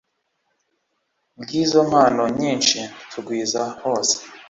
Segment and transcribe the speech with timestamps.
[1.39, 2.79] Bw izo mpano nyinshi
[3.11, 4.15] tugwiza hose